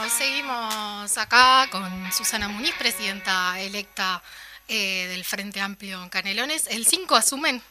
Bueno, 0.00 0.16
seguimos 0.16 1.18
acá 1.18 1.68
con 1.70 2.10
Susana 2.10 2.48
Muniz, 2.48 2.74
presidenta 2.78 3.60
electa 3.60 4.22
eh, 4.66 5.06
del 5.08 5.26
Frente 5.26 5.60
Amplio 5.60 6.02
en 6.02 6.08
Canelones. 6.08 6.68
¿El 6.68 6.86
5 6.86 7.14
asumen? 7.16 7.62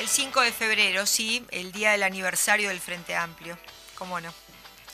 El 0.00 0.08
5 0.08 0.40
de 0.40 0.50
febrero, 0.50 1.04
sí, 1.04 1.44
el 1.50 1.70
día 1.70 1.90
del 1.90 2.04
aniversario 2.04 2.70
del 2.70 2.80
Frente 2.80 3.14
Amplio. 3.14 3.58
¿Cómo 3.96 4.18
no? 4.18 4.32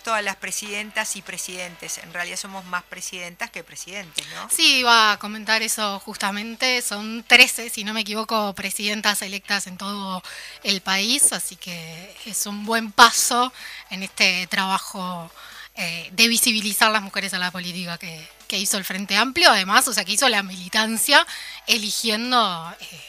Todas 0.03 0.25
las 0.25 0.35
presidentas 0.35 1.15
y 1.15 1.23
presidentes. 1.23 1.99
En 1.99 2.13
realidad 2.13 2.37
somos 2.37 2.65
más 2.65 2.83
presidentas 2.83 3.51
que 3.51 3.63
presidentes, 3.63 4.27
¿no? 4.35 4.51
Sí, 4.51 4.81
iba 4.81 5.13
a 5.13 5.19
comentar 5.21 5.63
eso 5.63 6.01
justamente. 6.01 6.83
Son 6.83 7.23
13, 7.23 7.71
si 7.71 7.85
no 7.85 7.95
me 7.95 8.01
equivoco, 8.01 8.53
presidentas 8.55 9.23
electas 9.23 9.69
en 9.69 9.77
todo 9.77 10.25
el 10.65 10.81
país, 10.81 11.33
así 11.33 11.55
que 11.55 12.17
es 12.27 12.47
un 12.47 12.67
buen 12.67 12.91
paso 12.91 13.53
en 13.91 14.03
este 14.03 14.49
trabajo 14.49 15.31
eh, 15.81 16.09
de 16.11 16.27
visibilizar 16.27 16.91
las 16.91 17.03
mujeres 17.03 17.33
a 17.35 17.39
la 17.39 17.53
política 17.53 17.99
que, 17.99 18.59
hizo 18.59 18.79
el 18.79 18.85
Frente 18.85 19.17
Amplio, 19.17 19.49
además, 19.49 19.87
o 19.87 19.93
sea, 19.93 20.05
que 20.05 20.13
hizo 20.13 20.29
la 20.29 20.43
militancia 20.43 21.25
eligiendo... 21.69 22.75
Eh, 22.81 23.01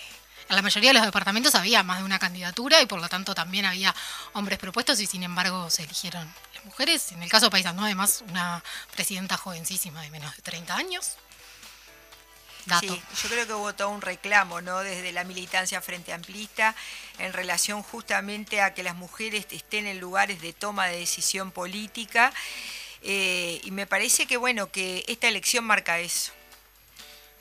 en 0.50 0.56
la 0.56 0.62
mayoría 0.62 0.92
de 0.92 0.94
los 0.96 1.06
departamentos 1.06 1.56
había 1.56 1.82
más 1.82 2.00
de 2.00 2.04
una 2.04 2.18
candidatura 2.18 2.82
y 2.82 2.88
por 2.88 3.00
lo 3.00 3.08
tanto 3.08 3.36
también 3.36 3.66
había 3.66 3.94
hombres 4.34 4.58
propuestos 4.58 5.00
y 5.00 5.06
sin 5.06 5.22
embargo 5.22 5.70
se 5.70 5.84
eligieron 5.84 6.32
las 6.56 6.66
mujeres. 6.66 7.12
En 7.12 7.22
el 7.22 7.30
caso 7.30 7.48
de 7.48 7.52
Paisandú, 7.52 7.84
además, 7.84 8.24
una 8.28 8.64
presidenta 8.96 9.38
jovencísima 9.38 10.02
de 10.02 10.10
menos 10.10 10.36
de 10.36 10.42
30 10.42 10.76
años. 10.76 11.18
Sí, 12.80 12.88
yo 12.88 13.30
creo 13.30 13.48
que 13.48 13.54
hubo 13.54 13.74
todo 13.74 13.90
un 13.90 14.02
reclamo, 14.02 14.62
¿no? 14.62 14.80
Desde 14.80 15.12
la 15.12 15.24
militancia 15.24 15.82
frente 15.82 16.14
amplista 16.14 16.76
en 17.18 17.34
relación 17.34 17.82
justamente 17.84 18.62
a 18.62 18.74
que 18.74 18.84
las 18.84 18.96
mujeres 18.96 19.48
estén 19.52 19.88
en 19.88 20.00
lugares 20.00 20.42
de 20.42 20.54
toma 20.54 20.88
de 20.88 21.00
decisión 21.00 21.52
política. 21.52 22.32
Eh, 23.02 23.62
y 23.64 23.72
me 23.72 23.88
parece 23.88 24.28
que 24.28 24.38
bueno, 24.38 24.72
que 24.72 25.04
esta 25.08 25.28
elección 25.28 25.64
marca 25.64 26.00
eso. 26.00 26.32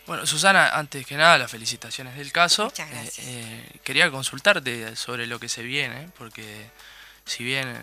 Bueno, 0.06 0.25
Susana, 0.25 0.70
antes 0.70 1.05
que 1.05 1.16
nada, 1.16 1.36
las 1.36 1.50
felicitaciones 1.50 2.16
del 2.16 2.32
caso. 2.32 2.64
Muchas 2.64 2.91
gracias. 2.91 3.19
Eh, 3.19 3.25
eh, 3.27 3.78
quería 3.84 4.10
consultarte 4.10 4.97
sobre 4.97 5.27
lo 5.27 5.38
que 5.38 5.50
se 5.50 5.62
viene, 5.62 6.08
porque 6.16 6.70
si 7.27 7.44
bien 7.44 7.77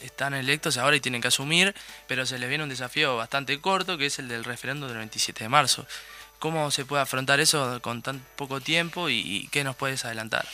están 0.00 0.34
electos 0.34 0.76
ahora 0.76 0.96
y 0.96 1.00
tienen 1.00 1.22
que 1.22 1.28
asumir, 1.28 1.74
pero 2.06 2.26
se 2.26 2.38
les 2.38 2.48
viene 2.48 2.64
un 2.64 2.70
desafío 2.70 3.16
bastante 3.16 3.60
corto, 3.60 3.98
que 3.98 4.06
es 4.06 4.18
el 4.18 4.28
del 4.28 4.44
referéndum 4.44 4.88
del 4.88 4.98
27 4.98 5.44
de 5.44 5.48
marzo. 5.48 5.86
¿Cómo 6.38 6.70
se 6.70 6.84
puede 6.84 7.02
afrontar 7.02 7.40
eso 7.40 7.80
con 7.80 8.02
tan 8.02 8.20
poco 8.36 8.60
tiempo 8.60 9.08
y, 9.08 9.48
qué 9.50 9.64
nos 9.64 9.74
puedes 9.74 10.04
adelantar? 10.04 10.46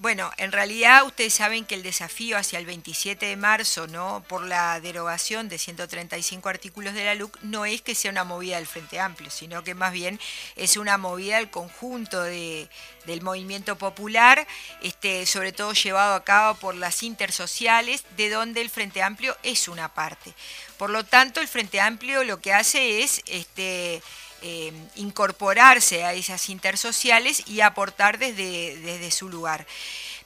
Bueno, 0.00 0.32
en 0.38 0.50
realidad 0.50 1.04
ustedes 1.04 1.34
saben 1.34 1.66
que 1.66 1.74
el 1.74 1.82
desafío 1.82 2.38
hacia 2.38 2.58
el 2.58 2.64
27 2.64 3.26
de 3.26 3.36
marzo, 3.36 3.86
¿no? 3.86 4.24
Por 4.28 4.46
la 4.46 4.80
derogación 4.80 5.50
de 5.50 5.58
135 5.58 6.48
artículos 6.48 6.94
de 6.94 7.04
la 7.04 7.14
LUC, 7.14 7.38
no 7.42 7.66
es 7.66 7.82
que 7.82 7.94
sea 7.94 8.10
una 8.10 8.24
movida 8.24 8.56
del 8.56 8.66
Frente 8.66 8.98
Amplio, 8.98 9.28
sino 9.28 9.62
que 9.62 9.74
más 9.74 9.92
bien 9.92 10.18
es 10.56 10.78
una 10.78 10.96
movida 10.96 11.36
del 11.36 11.50
conjunto 11.50 12.22
de, 12.22 12.70
del 13.04 13.20
movimiento 13.20 13.76
popular, 13.76 14.46
este, 14.80 15.26
sobre 15.26 15.52
todo 15.52 15.74
llevado 15.74 16.14
a 16.14 16.24
cabo 16.24 16.58
por 16.58 16.76
las 16.76 17.02
intersociales, 17.02 18.02
de 18.16 18.30
donde 18.30 18.62
el 18.62 18.70
Frente 18.70 19.02
Amplio 19.02 19.36
es 19.42 19.68
una 19.68 19.92
parte. 19.92 20.32
Por 20.78 20.88
lo 20.88 21.04
tanto, 21.04 21.42
el 21.42 21.48
Frente 21.48 21.78
Amplio 21.78 22.24
lo 22.24 22.40
que 22.40 22.54
hace 22.54 23.02
es 23.02 23.20
este, 23.26 24.00
eh, 24.42 24.72
incorporarse 24.96 26.04
a 26.04 26.12
esas 26.14 26.48
intersociales 26.48 27.42
y 27.46 27.60
aportar 27.60 28.18
desde, 28.18 28.76
desde 28.76 29.10
su 29.10 29.28
lugar. 29.28 29.66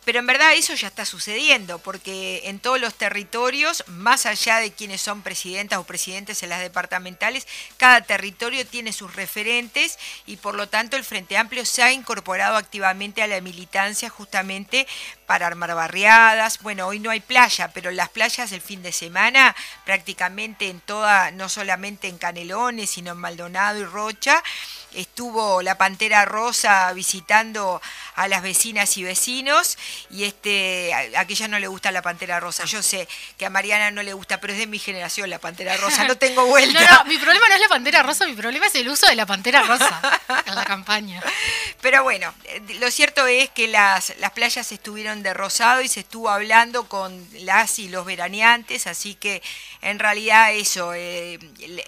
Pero 0.04 0.18
en 0.18 0.26
verdad 0.26 0.54
eso 0.54 0.74
ya 0.74 0.88
está 0.88 1.04
sucediendo, 1.04 1.78
porque 1.78 2.42
en 2.44 2.58
todos 2.58 2.80
los 2.80 2.94
territorios, 2.94 3.84
más 3.86 4.26
allá 4.26 4.58
de 4.58 4.72
quienes 4.72 5.00
son 5.00 5.22
presidentas 5.22 5.78
o 5.78 5.84
presidentes 5.84 6.42
en 6.42 6.50
las 6.50 6.60
departamentales, 6.60 7.46
cada 7.78 8.02
territorio 8.02 8.66
tiene 8.66 8.92
sus 8.92 9.14
referentes 9.16 9.98
y 10.26 10.36
por 10.36 10.54
lo 10.54 10.68
tanto 10.68 10.96
el 10.96 11.04
Frente 11.04 11.36
Amplio 11.36 11.64
se 11.64 11.82
ha 11.82 11.92
incorporado 11.92 12.56
activamente 12.56 13.22
a 13.22 13.26
la 13.26 13.40
militancia 13.40 14.10
justamente 14.10 14.86
para 15.26 15.46
armar 15.46 15.74
barriadas. 15.74 16.60
Bueno, 16.60 16.86
hoy 16.86 16.98
no 16.98 17.10
hay 17.10 17.20
playa, 17.20 17.68
pero 17.72 17.90
las 17.90 18.10
playas 18.10 18.52
el 18.52 18.60
fin 18.60 18.82
de 18.82 18.92
semana, 18.92 19.56
prácticamente 19.84 20.68
en 20.68 20.80
toda, 20.80 21.30
no 21.30 21.48
solamente 21.48 22.08
en 22.08 22.18
Canelones, 22.18 22.90
sino 22.90 23.12
en 23.12 23.18
Maldonado 23.18 23.80
y 23.80 23.84
Rocha, 23.84 24.42
estuvo 24.94 25.62
la 25.62 25.76
Pantera 25.78 26.24
Rosa 26.24 26.92
visitando 26.92 27.80
a 28.14 28.28
las 28.28 28.42
vecinas 28.42 28.96
y 28.96 29.04
vecinos 29.04 29.76
y 30.10 30.24
este 30.24 30.92
a, 30.94 31.20
aquella 31.20 31.48
no 31.48 31.58
le 31.58 31.66
gusta 31.66 31.90
la 31.90 32.02
Pantera 32.02 32.40
Rosa. 32.40 32.64
Yo 32.64 32.82
sé 32.82 33.08
que 33.36 33.46
a 33.46 33.50
Mariana 33.50 33.90
no 33.90 34.02
le 34.02 34.12
gusta, 34.12 34.40
pero 34.40 34.52
es 34.52 34.58
de 34.58 34.66
mi 34.66 34.78
generación 34.78 35.30
la 35.30 35.38
Pantera 35.38 35.76
Rosa, 35.76 36.04
no 36.04 36.16
tengo 36.16 36.46
vuelta. 36.46 36.64
No, 36.84 36.98
no, 36.98 37.04
mi 37.04 37.18
problema 37.18 37.48
no 37.48 37.54
es 37.54 37.60
la 37.60 37.68
Pantera 37.68 38.02
Rosa, 38.02 38.26
mi 38.26 38.34
problema 38.34 38.66
es 38.66 38.74
el 38.74 38.88
uso 38.88 39.06
de 39.06 39.14
la 39.14 39.26
Pantera 39.26 39.62
Rosa 39.62 40.20
en 40.46 40.54
la 40.54 40.64
campaña. 40.64 41.22
Pero 41.80 42.02
bueno, 42.02 42.34
eh, 42.44 42.60
lo 42.80 42.90
cierto 42.90 43.26
es 43.26 43.48
que 43.50 43.68
las, 43.68 44.12
las 44.18 44.32
playas 44.32 44.70
estuvieron 44.72 45.22
de 45.22 45.34
rosado 45.34 45.82
y 45.82 45.88
se 45.88 46.00
estuvo 46.00 46.30
hablando 46.30 46.88
con 46.88 47.26
las 47.40 47.78
y 47.78 47.88
los 47.88 48.04
veraneantes, 48.04 48.86
así 48.86 49.14
que 49.14 49.42
en 49.82 49.98
realidad 49.98 50.52
eso, 50.52 50.92
eh, 50.94 51.38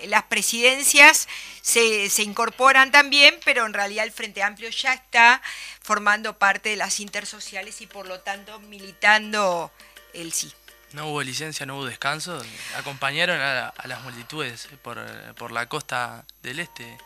las 0.05 0.25
presidencias 0.25 1.29
se, 1.63 2.09
se 2.11 2.23
incorporan 2.23 2.93
también, 2.97 3.39
pero 3.45 3.67
en 3.67 3.75
realidad 3.75 4.07
el 4.07 4.11
Frente 4.11 4.43
Amplio 4.43 4.71
ya 4.71 4.95
está 4.95 5.43
formando 5.83 6.39
parte 6.39 6.71
de 6.71 6.77
las 6.77 6.99
intersociales 6.99 7.83
y 7.83 7.87
por 7.87 8.09
lo 8.09 8.21
tanto 8.21 8.59
militando 8.59 9.71
el 10.15 10.33
sí. 10.33 10.51
No 10.95 11.09
hubo 11.09 11.23
licencia, 11.23 11.67
no 11.67 11.77
hubo 11.77 11.85
descanso. 11.85 12.43
Acompañaron 12.79 13.39
a, 13.39 13.75
las 13.85 14.03
multitudes 14.03 14.69
por, 14.81 14.99
por, 15.35 15.53
la 15.53 15.69
costa 15.69 16.25
del 16.43 16.59
este. 16.59 16.97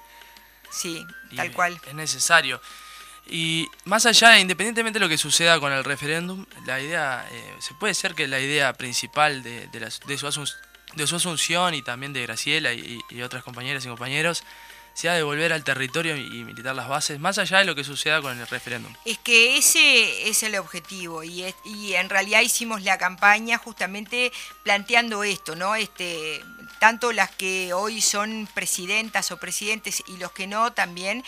Sí, 0.70 1.04
tal 1.34 1.50
cual. 1.50 1.80
Es 1.88 1.94
necesario. 1.94 2.62
Y 3.26 3.66
más 3.84 4.06
allá, 4.06 4.38
independientemente 4.38 5.00
de 5.00 5.04
lo 5.04 5.08
que 5.08 5.18
suceda 5.18 5.58
con 5.58 5.72
el 5.72 5.82
referéndum, 5.82 6.46
la 6.66 6.80
idea, 6.80 7.26
eh, 7.32 7.54
se 7.58 7.74
puede 7.74 7.94
ser 7.94 8.14
que 8.14 8.28
la 8.28 8.38
idea 8.38 8.74
principal 8.74 9.42
de, 9.42 9.66
de, 9.66 9.80
de, 9.80 9.90
su, 9.90 10.46
de 10.94 11.06
su 11.08 11.16
asunción 11.16 11.74
y 11.74 11.82
también 11.82 12.12
de 12.12 12.22
Graciela 12.22 12.72
y, 12.72 13.00
y 13.10 13.22
otras 13.22 13.42
compañeras 13.42 13.84
y 13.84 13.88
compañeros 13.88 14.44
de 15.08 15.22
volver 15.22 15.52
al 15.52 15.64
territorio 15.64 16.16
y 16.16 16.44
militar 16.44 16.74
las 16.74 16.88
bases, 16.88 17.18
más 17.18 17.38
allá 17.38 17.58
de 17.58 17.64
lo 17.64 17.74
que 17.74 17.84
suceda 17.84 18.20
con 18.20 18.38
el 18.38 18.46
referéndum. 18.46 18.92
Es 19.04 19.18
que 19.18 19.56
ese 19.56 20.28
es 20.28 20.42
el 20.42 20.56
objetivo 20.56 21.24
y, 21.24 21.44
y 21.64 21.94
en 21.94 22.08
realidad 22.08 22.42
hicimos 22.42 22.82
la 22.82 22.98
campaña 22.98 23.58
justamente 23.58 24.32
planteando 24.62 25.24
esto, 25.24 25.56
¿no? 25.56 25.74
Este, 25.74 26.42
tanto 26.78 27.12
las 27.12 27.30
que 27.30 27.72
hoy 27.72 28.00
son 28.00 28.48
presidentas 28.54 29.30
o 29.30 29.36
presidentes 29.36 30.02
y 30.06 30.16
los 30.16 30.32
que 30.32 30.46
no 30.46 30.72
también, 30.72 31.22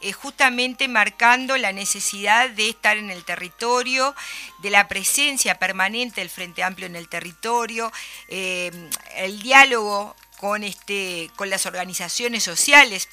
eh, 0.00 0.12
justamente 0.12 0.88
marcando 0.88 1.56
la 1.56 1.72
necesidad 1.72 2.50
de 2.50 2.68
estar 2.68 2.96
en 2.96 3.10
el 3.10 3.24
territorio, 3.24 4.14
de 4.58 4.70
la 4.70 4.88
presencia 4.88 5.58
permanente 5.58 6.20
del 6.20 6.28
Frente 6.28 6.62
Amplio 6.62 6.86
en 6.86 6.96
el 6.96 7.08
territorio, 7.08 7.92
eh, 8.28 8.70
el 9.14 9.40
diálogo 9.42 10.16
con, 10.38 10.64
este, 10.64 11.30
con 11.36 11.50
las 11.50 11.66
organizaciones 11.66 12.42
sociales 12.44 13.08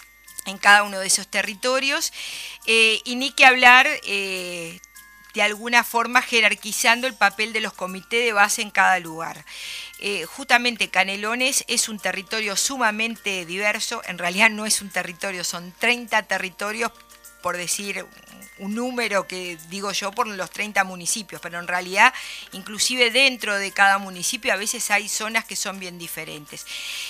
en 0.45 0.57
cada 0.57 0.83
uno 0.83 0.99
de 0.99 1.07
esos 1.07 1.27
territorios, 1.27 2.11
eh, 2.65 3.01
y 3.05 3.15
ni 3.15 3.31
que 3.31 3.45
hablar 3.45 3.87
eh, 4.03 4.79
de 5.33 5.41
alguna 5.41 5.83
forma 5.83 6.21
jerarquizando 6.21 7.07
el 7.07 7.15
papel 7.15 7.53
de 7.53 7.61
los 7.61 7.73
comités 7.73 8.25
de 8.25 8.33
base 8.33 8.61
en 8.61 8.69
cada 8.69 8.99
lugar. 8.99 9.45
Eh, 9.99 10.25
justamente 10.25 10.89
Canelones 10.89 11.63
es 11.67 11.87
un 11.89 11.97
territorio 11.97 12.55
sumamente 12.55 13.45
diverso, 13.45 14.01
en 14.05 14.17
realidad 14.17 14.49
no 14.49 14.65
es 14.65 14.81
un 14.81 14.89
territorio, 14.89 15.43
son 15.43 15.73
30 15.79 16.23
territorios, 16.23 16.91
por 17.41 17.57
decir 17.57 18.05
un 18.59 18.75
número 18.75 19.27
que 19.27 19.57
digo 19.69 19.91
yo 19.91 20.11
por 20.11 20.27
los 20.27 20.49
30 20.51 20.83
municipios, 20.83 21.41
pero 21.41 21.59
en 21.59 21.67
realidad 21.67 22.13
inclusive 22.51 23.11
dentro 23.11 23.55
de 23.55 23.71
cada 23.71 23.97
municipio 23.97 24.53
a 24.53 24.57
veces 24.57 24.91
hay 24.91 25.09
zonas 25.09 25.45
que 25.45 25.55
son 25.55 25.79
bien 25.79 25.97
diferentes. 25.97 26.65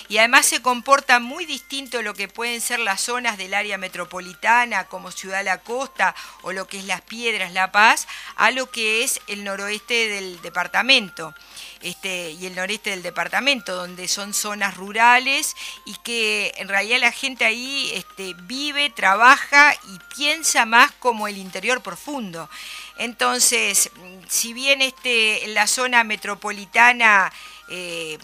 Y 0.08 0.18
además 0.18 0.46
se 0.46 0.62
comporta 0.62 1.20
muy 1.20 1.46
distinto 1.46 2.02
lo 2.02 2.14
que 2.14 2.28
pueden 2.28 2.62
ser 2.62 2.80
las 2.80 3.02
zonas 3.02 3.38
del 3.38 3.54
área 3.54 3.78
metropolitana 3.78 4.86
como 4.86 5.12
Ciudad 5.12 5.44
La 5.44 5.60
Costa 5.60 6.16
o 6.42 6.52
lo 6.52 6.68
que 6.68 6.80
es 6.80 6.86
Las 6.86 7.02
Piedras, 7.02 7.54
La 7.54 7.72
Paz, 7.72 8.08
a 8.36 8.52
lo 8.52 8.70
que 8.70 9.04
es 9.04 9.20
el 9.28 9.44
noroeste 9.44 10.08
del 10.10 10.42
departamento. 10.42 11.34
Este, 11.84 12.32
y 12.32 12.46
el 12.46 12.56
noreste 12.56 12.92
del 12.92 13.04
departamento, 13.04 13.76
donde 13.76 14.08
son 14.08 14.34
zonas 14.34 14.78
rurales 14.78 15.54
y 15.84 15.94
que 15.96 16.54
en 16.56 16.70
realidad 16.70 17.02
la 17.02 17.12
gente 17.12 17.44
ahí 17.44 17.92
este, 17.94 18.34
vive, 18.44 18.90
trabaja 18.90 19.74
y 19.74 20.16
piensa 20.16 20.66
más 20.66 20.94
como 20.94 21.28
interior 21.38 21.82
profundo. 21.82 22.50
Entonces, 22.98 23.90
si 24.28 24.54
bien 24.54 24.82
este, 24.82 25.46
en 25.46 25.54
la 25.54 25.68
zona 25.68 26.04
metropolitana 26.04 27.32
eh, 27.70 28.18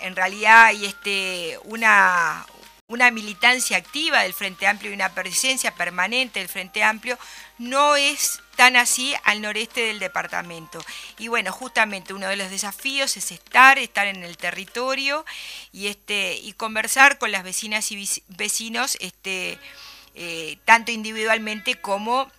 en 0.00 0.16
realidad 0.16 0.66
hay 0.66 0.86
este, 0.86 1.58
una, 1.64 2.46
una 2.88 3.10
militancia 3.10 3.76
activa 3.76 4.22
del 4.22 4.34
Frente 4.34 4.66
Amplio 4.66 4.90
y 4.90 4.94
una 4.94 5.14
presencia 5.14 5.74
permanente 5.74 6.40
del 6.40 6.48
Frente 6.48 6.82
Amplio, 6.82 7.18
no 7.58 7.96
es 7.96 8.40
tan 8.56 8.76
así 8.76 9.14
al 9.24 9.40
noreste 9.40 9.80
del 9.80 9.98
departamento. 9.98 10.84
Y 11.18 11.28
bueno, 11.28 11.52
justamente 11.52 12.12
uno 12.12 12.28
de 12.28 12.36
los 12.36 12.50
desafíos 12.50 13.16
es 13.16 13.32
estar, 13.32 13.78
estar 13.78 14.06
en 14.06 14.22
el 14.22 14.36
territorio 14.36 15.24
y, 15.72 15.88
este, 15.88 16.34
y 16.34 16.52
conversar 16.52 17.18
con 17.18 17.32
las 17.32 17.44
vecinas 17.44 17.90
y 17.90 18.08
vecinos, 18.28 18.96
este, 19.00 19.58
eh, 20.14 20.58
tanto 20.64 20.92
individualmente 20.92 21.80
como 21.80 22.30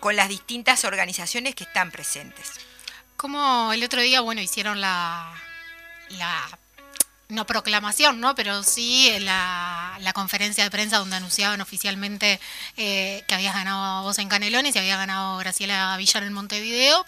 con 0.00 0.16
las 0.16 0.28
distintas 0.28 0.84
organizaciones 0.84 1.54
que 1.54 1.64
están 1.64 1.90
presentes. 1.90 2.52
Como 3.16 3.72
el 3.72 3.82
otro 3.82 4.00
día, 4.02 4.20
bueno, 4.20 4.40
hicieron 4.40 4.80
la, 4.80 5.32
la 6.10 6.58
no 7.28 7.46
proclamación, 7.46 8.20
¿no? 8.20 8.34
Pero 8.34 8.62
sí 8.62 9.10
la, 9.20 9.96
la, 10.00 10.12
conferencia 10.12 10.64
de 10.64 10.70
prensa 10.70 10.98
donde 10.98 11.16
anunciaban 11.16 11.60
oficialmente 11.60 12.40
eh, 12.76 13.24
que 13.26 13.34
habías 13.34 13.54
ganado 13.54 14.02
vos 14.02 14.18
en 14.18 14.28
Canelones 14.28 14.76
y 14.76 14.78
había 14.78 14.96
ganado 14.96 15.38
Graciela 15.38 15.96
Villar 15.96 16.22
en 16.22 16.32
Montevideo. 16.32 17.04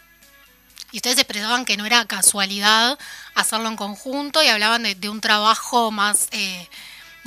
Y 0.91 0.97
ustedes 0.97 1.19
expresaban 1.19 1.65
que 1.65 1.77
no 1.77 1.85
era 1.85 2.07
casualidad 2.07 2.99
hacerlo 3.35 3.69
en 3.69 3.77
conjunto 3.77 4.43
y 4.43 4.49
hablaban 4.49 4.83
de, 4.83 5.09
un 5.09 5.21
trabajo 5.21 5.91
más 5.91 6.29
eh, 6.33 6.67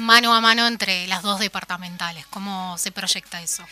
mano 0.02 0.34
a 0.34 0.42
mano 0.42 0.68
entre 0.68 1.08
las 1.08 1.22
dos 1.22 1.40
departamentales. 1.40 2.26
¿Cómo 2.28 2.78
se 2.78 2.92
proyecta 2.92 3.42
eso? 3.42 3.66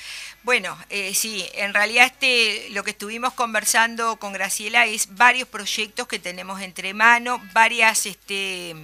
Bueno, 0.44 0.78
eh, 0.90 1.14
sí, 1.14 1.46
en 1.54 1.74
realidad 1.74 2.06
este, 2.06 2.70
lo 2.72 2.84
que 2.84 2.92
estuvimos 2.92 3.34
conversando 3.34 4.18
con 4.18 4.32
Graciela 4.32 4.86
es 4.86 5.16
varios 5.16 5.48
proyectos 5.48 6.08
que 6.08 6.20
tenemos 6.20 6.62
entre 6.62 6.94
manos, 6.94 7.42
varias 7.54 8.06
este, 8.06 8.76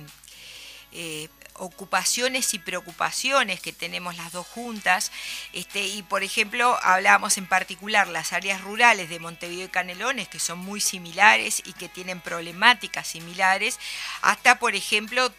eh, 0.92 1.30
ocupaciones 1.57 2.53
y 2.53 2.59
preocupaciones 2.59 3.62
que 3.62 3.71
tenemos 3.71 4.18
las 4.18 4.31
dos 4.31 4.45
juntas. 4.47 5.12
Este, 5.53 5.86
y 5.88 6.03
por 6.03 6.24
ejemplo, 6.24 6.77
hablábamos 6.83 7.38
en 7.38 7.47
particular 7.47 8.07
las 8.07 8.33
áreas 8.33 8.62
rurales 8.62 9.09
de 9.09 9.19
Montevideo 9.19 9.65
y 9.65 9.69
Canelones, 9.69 10.27
que 10.27 10.39
son 10.39 10.59
muy 10.59 10.81
similares 10.81 11.62
y 11.65 11.74
que 11.74 11.89
tienen 11.89 12.19
problemáticas 12.19 13.07
similares, 13.07 13.80
hasta 14.21 14.59
por 14.59 14.75
ejemplo 14.75 15.31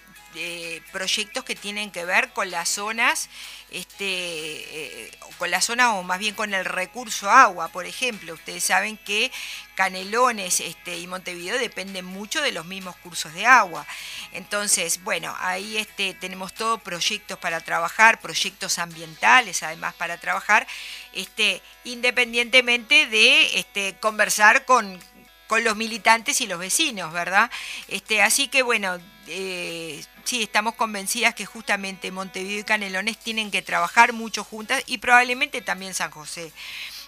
proyectos 0.92 1.44
que 1.44 1.54
tienen 1.54 1.90
que 1.90 2.04
ver 2.04 2.30
con 2.32 2.50
las 2.50 2.68
zonas, 2.68 3.28
este, 3.70 4.06
eh, 4.06 5.10
con 5.38 5.50
la 5.50 5.60
zona 5.60 5.94
o 5.94 6.02
más 6.02 6.18
bien 6.18 6.34
con 6.34 6.54
el 6.54 6.64
recurso 6.64 7.30
agua, 7.30 7.68
por 7.68 7.86
ejemplo. 7.86 8.34
Ustedes 8.34 8.64
saben 8.64 8.96
que 8.96 9.30
Canelones 9.74 10.60
este, 10.60 10.98
y 10.98 11.06
Montevideo 11.06 11.58
dependen 11.58 12.04
mucho 12.04 12.40
de 12.40 12.52
los 12.52 12.64
mismos 12.64 12.96
cursos 12.96 13.34
de 13.34 13.46
agua. 13.46 13.86
Entonces, 14.32 15.02
bueno, 15.02 15.34
ahí 15.38 15.76
este, 15.76 16.14
tenemos 16.14 16.54
todos 16.54 16.80
proyectos 16.80 17.38
para 17.38 17.60
trabajar, 17.60 18.20
proyectos 18.20 18.78
ambientales 18.78 19.62
además 19.62 19.94
para 19.94 20.18
trabajar, 20.18 20.66
este, 21.12 21.60
independientemente 21.84 23.06
de 23.06 23.58
este, 23.58 23.96
conversar 24.00 24.64
con, 24.64 24.98
con 25.46 25.64
los 25.64 25.76
militantes 25.76 26.40
y 26.40 26.46
los 26.46 26.58
vecinos, 26.58 27.12
¿verdad? 27.12 27.50
Este, 27.88 28.22
así 28.22 28.48
que 28.48 28.62
bueno, 28.62 28.98
eh, 29.28 30.04
sí, 30.24 30.42
estamos 30.42 30.74
convencidas 30.74 31.34
que 31.34 31.46
justamente 31.46 32.10
Montevideo 32.10 32.60
y 32.60 32.64
Canelones 32.64 33.18
tienen 33.18 33.50
que 33.50 33.62
trabajar 33.62 34.12
mucho 34.12 34.44
juntas 34.44 34.82
y 34.86 34.98
probablemente 34.98 35.62
también 35.62 35.94
San 35.94 36.10
José. 36.10 36.52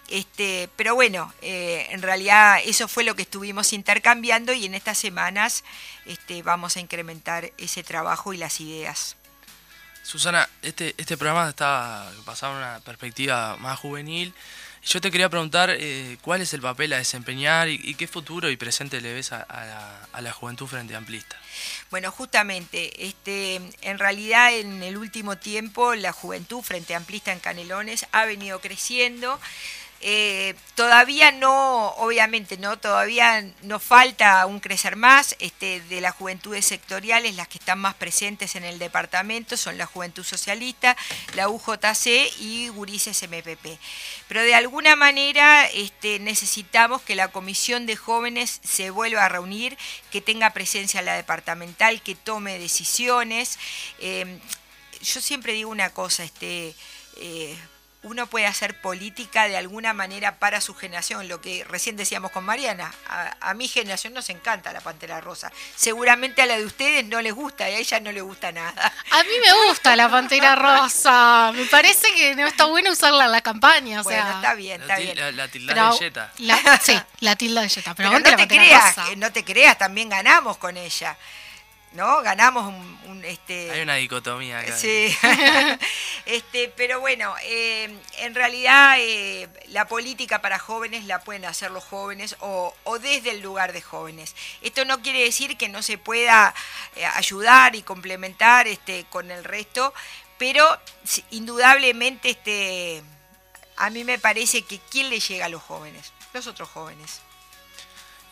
Este, 0.08 0.70
pero 0.76 0.94
bueno, 0.94 1.34
eh, 1.42 1.86
en 1.90 2.00
realidad 2.00 2.60
eso 2.64 2.88
fue 2.88 3.04
lo 3.04 3.14
que 3.14 3.22
estuvimos 3.22 3.74
intercambiando 3.74 4.54
y 4.54 4.64
en 4.64 4.74
estas 4.74 4.96
semanas 4.96 5.64
este, 6.06 6.42
vamos 6.42 6.76
a 6.76 6.80
incrementar 6.80 7.52
ese 7.58 7.82
trabajo 7.82 8.32
y 8.32 8.38
las 8.38 8.60
ideas. 8.60 9.16
Susana, 10.02 10.48
este, 10.62 10.94
este 10.96 11.18
programa 11.18 11.50
está 11.50 12.10
basado 12.24 12.54
en 12.54 12.58
una 12.60 12.80
perspectiva 12.80 13.58
más 13.58 13.78
juvenil. 13.78 14.32
Yo 14.84 15.00
te 15.00 15.10
quería 15.10 15.28
preguntar 15.28 15.70
eh, 15.70 16.16
cuál 16.22 16.40
es 16.40 16.54
el 16.54 16.60
papel 16.60 16.92
a 16.92 16.98
desempeñar 16.98 17.68
y, 17.68 17.94
qué 17.94 18.06
futuro 18.06 18.48
y 18.50 18.56
presente 18.56 19.00
le 19.00 19.12
ves 19.12 19.32
a, 19.32 19.46
la, 20.20 20.32
juventud 20.32 20.66
frente 20.66 20.94
amplista. 20.94 21.36
Bueno, 21.90 22.10
justamente, 22.10 23.06
este, 23.06 23.60
en 23.82 23.98
realidad 23.98 24.54
en 24.54 24.82
el 24.82 24.96
último 24.96 25.36
tiempo 25.36 25.94
la 25.94 26.12
juventud 26.12 26.62
frente 26.62 26.94
amplista 26.94 27.32
en 27.32 27.40
Canelones 27.40 28.06
ha 28.12 28.24
venido 28.24 28.60
creciendo. 28.60 29.40
Eh, 30.00 30.54
todavía 30.76 31.32
no, 31.32 31.88
obviamente, 31.96 32.56
no, 32.56 32.78
todavía 32.78 33.44
nos 33.62 33.82
falta 33.82 34.46
un 34.46 34.60
crecer 34.60 34.96
más. 34.96 35.36
Este, 35.40 35.80
de 35.82 36.00
las 36.00 36.14
juventudes 36.14 36.64
sectoriales, 36.66 37.34
las 37.34 37.48
que 37.48 37.58
están 37.58 37.80
más 37.80 37.94
presentes 37.94 38.54
en 38.54 38.64
el 38.64 38.78
departamento 38.78 39.56
son 39.56 39.76
la 39.76 39.86
Juventud 39.86 40.24
Socialista, 40.24 40.96
la 41.34 41.48
UJC 41.48 42.06
y 42.38 42.68
Gurises 42.68 43.22
MPP. 43.22 43.78
Pero 44.28 44.42
de 44.42 44.54
alguna 44.54 44.94
manera 44.94 45.66
este, 45.66 46.18
necesitamos 46.20 47.02
que 47.02 47.16
la 47.16 47.28
comisión 47.28 47.86
de 47.86 47.96
jóvenes 47.96 48.60
se 48.62 48.90
vuelva 48.90 49.24
a 49.24 49.28
reunir, 49.28 49.76
que 50.12 50.20
tenga 50.20 50.50
presencia 50.50 51.00
en 51.00 51.06
la 51.06 51.14
departamental, 51.14 52.02
que 52.02 52.14
tome 52.14 52.58
decisiones. 52.58 53.58
Eh, 53.98 54.38
yo 55.02 55.20
siempre 55.20 55.52
digo 55.52 55.70
una 55.70 55.90
cosa, 55.90 56.24
este. 56.24 56.74
Eh, 57.16 57.56
uno 58.02 58.26
puede 58.26 58.46
hacer 58.46 58.80
política 58.80 59.48
de 59.48 59.56
alguna 59.56 59.92
manera 59.92 60.38
para 60.38 60.60
su 60.60 60.74
generación, 60.74 61.26
lo 61.26 61.40
que 61.40 61.64
recién 61.64 61.96
decíamos 61.96 62.30
con 62.30 62.44
Mariana. 62.44 62.92
A, 63.40 63.54
mi 63.54 63.66
generación 63.66 64.14
nos 64.14 64.30
encanta 64.30 64.72
la 64.72 64.80
Pantera 64.80 65.20
Rosa. 65.20 65.50
Seguramente 65.74 66.42
a 66.42 66.46
la 66.46 66.56
de 66.56 66.64
ustedes 66.64 67.04
no 67.06 67.20
les 67.20 67.34
gusta 67.34 67.68
y 67.68 67.74
a 67.74 67.78
ella 67.78 67.98
no 67.98 68.12
le 68.12 68.20
gusta 68.20 68.52
nada. 68.52 68.92
A 69.10 69.22
mí 69.24 69.30
me 69.44 69.66
gusta 69.66 69.96
la 69.96 70.08
Pantera 70.08 70.54
Rosa. 70.54 71.52
Me 71.54 71.64
parece 71.64 72.12
que 72.14 72.36
no 72.36 72.46
está 72.46 72.66
bueno 72.66 72.92
usarla 72.92 73.24
en 73.24 73.32
la 73.32 73.40
campaña. 73.40 74.02
bueno, 74.02 74.30
está 74.30 74.54
bien, 74.54 74.80
está 74.80 74.96
bien. 74.98 75.36
La, 75.36 75.48
tilda 75.48 75.90
de 75.90 75.98
Jetta. 75.98 76.32
sí, 76.80 76.98
la 77.20 77.34
tilda 77.34 77.62
de 77.62 77.68
Jetta. 77.68 77.94
Pero, 77.94 78.10
no 78.10 78.22
te 78.22 78.46
creas, 78.46 78.96
no 79.16 79.32
te 79.32 79.44
creas, 79.44 79.76
también 79.76 80.08
ganamos 80.08 80.56
con 80.58 80.76
ella. 80.76 81.16
¿No? 81.92 82.22
Ganamos 82.22 82.72
un, 83.06 83.24
este... 83.24 83.70
Hay 83.70 83.80
una 83.80 83.96
dicotomía 83.96 84.60
acá. 84.60 84.76
Sí, 84.76 85.14
este, 86.26 86.72
pero 86.76 87.00
bueno, 87.00 87.34
eh, 87.42 87.94
en 88.18 88.34
realidad 88.34 88.96
eh, 88.98 89.48
la 89.68 89.86
política 89.86 90.40
para 90.40 90.58
jóvenes 90.58 91.04
la 91.04 91.20
pueden 91.20 91.44
hacer 91.44 91.70
los 91.70 91.84
jóvenes 91.84 92.36
o, 92.40 92.74
desde 93.00 93.30
el 93.30 93.40
lugar 93.40 93.72
de 93.72 93.82
jóvenes. 93.82 94.34
Esto 94.60 94.84
no 94.84 95.02
quiere 95.02 95.22
decir 95.22 95.56
que 95.56 95.68
no 95.68 95.82
se 95.82 95.98
pueda 95.98 96.54
eh, 96.96 97.04
ayudar 97.04 97.74
y 97.74 97.82
complementar 97.82 98.68
este, 98.68 99.04
con 99.10 99.30
el 99.30 99.44
resto, 99.44 99.94
pero 100.36 100.64
indudablemente 101.30 102.30
este, 102.30 103.02
a 103.76 103.90
mí 103.90 104.04
me 104.04 104.18
parece 104.18 104.62
que 104.62 104.78
¿quién 104.90 105.08
le 105.10 105.20
llega 105.20 105.46
a 105.46 105.48
los 105.48 105.62
jóvenes? 105.62 106.12
Los 106.32 106.46
otros 106.46 106.68
jóvenes. 106.68 107.22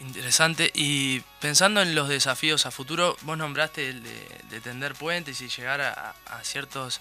Interesante. 0.00 0.70
Y 0.75 1.20
pensando 1.40 1.81
en 1.81 1.94
los 1.94 2.08
desafíos 2.08 2.66
a 2.66 2.70
futuro, 2.70 3.16
vos 3.22 3.38
nombraste 3.38 3.88
el 3.88 4.02
de, 4.02 4.60
tender 4.60 4.94
puentes 4.94 5.40
y 5.40 5.48
llegar 5.48 5.80
a 5.80 6.14
ciertos 6.42 7.00